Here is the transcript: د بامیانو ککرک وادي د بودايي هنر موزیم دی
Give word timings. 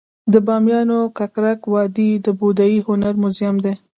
د 0.33 0.35
بامیانو 0.47 0.99
ککرک 1.17 1.61
وادي 1.73 2.09
د 2.25 2.27
بودايي 2.39 2.79
هنر 2.87 3.13
موزیم 3.21 3.55
دی 3.63 3.73